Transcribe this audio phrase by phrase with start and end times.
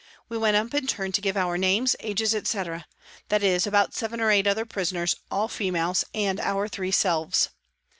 [0.29, 2.87] We went up in turn to give our names, ages, etc.,
[3.29, 7.49] that is, about seven or eight other prisoners, all females, and our three selves.